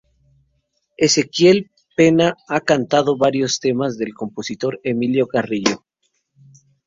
Ezequiel 0.97 1.69
Pena 1.95 2.33
ha 2.47 2.61
cantado 2.61 3.15
varios 3.17 3.59
temas 3.59 3.99
de 3.99 4.11
Compositor 4.13 4.79
Emilio 4.83 5.27
Carrillo. 5.27 5.85